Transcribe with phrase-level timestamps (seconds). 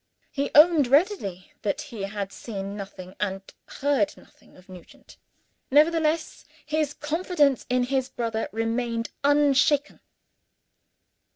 [0.31, 3.43] He owned readily that he had seen nothing, and
[3.81, 5.15] heard nothing, of Nugent.
[5.69, 9.99] Nevertheless his confidence in his brother remained unshaken.